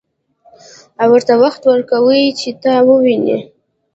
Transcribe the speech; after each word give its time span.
او 1.01 1.07
ورته 1.13 1.33
وخت 1.43 1.61
ورکوي 1.65 2.23
چې 2.39 2.49
تا 2.63 2.73
وويني. 2.87 3.37